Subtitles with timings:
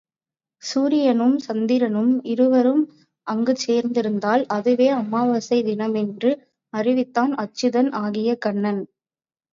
[0.61, 2.81] சூரியனும் சந்திரனும் இருவரும்
[3.27, 6.31] அங்குச்சேர்ந்ததால் அதுவே அமாவாசை தினம் என்று
[6.73, 8.81] அறிவித்தான் அச்சுதன் ஆகிய கண்ணன்.